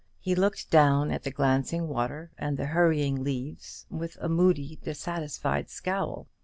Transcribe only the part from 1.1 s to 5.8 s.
at the glancing water and the hurrying leaves with a moody dissatisfied